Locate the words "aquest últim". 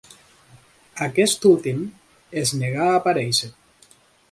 1.07-1.85